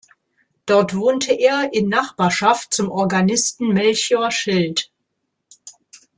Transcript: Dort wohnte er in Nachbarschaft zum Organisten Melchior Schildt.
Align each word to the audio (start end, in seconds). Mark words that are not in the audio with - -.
Dort 0.65 0.95
wohnte 0.95 1.31
er 1.31 1.75
in 1.75 1.87
Nachbarschaft 1.87 2.73
zum 2.73 2.89
Organisten 2.89 3.67
Melchior 3.71 4.31
Schildt. 4.31 4.91